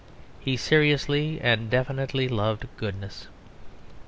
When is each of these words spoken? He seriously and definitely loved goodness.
He 0.39 0.57
seriously 0.57 1.39
and 1.41 1.69
definitely 1.69 2.27
loved 2.27 2.65
goodness. 2.75 3.27